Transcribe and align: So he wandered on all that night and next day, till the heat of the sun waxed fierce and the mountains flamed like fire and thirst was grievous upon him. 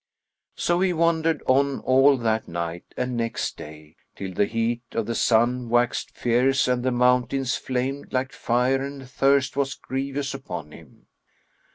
So 0.55 0.79
he 0.79 0.93
wandered 0.93 1.43
on 1.45 1.79
all 1.81 2.17
that 2.17 2.47
night 2.47 2.85
and 2.97 3.15
next 3.15 3.55
day, 3.55 3.97
till 4.15 4.33
the 4.33 4.47
heat 4.47 4.81
of 4.93 5.05
the 5.05 5.13
sun 5.13 5.69
waxed 5.69 6.09
fierce 6.17 6.67
and 6.67 6.81
the 6.81 6.89
mountains 6.91 7.55
flamed 7.55 8.11
like 8.11 8.31
fire 8.33 8.81
and 8.81 9.07
thirst 9.07 9.55
was 9.55 9.75
grievous 9.75 10.33
upon 10.33 10.71
him. 10.71 11.05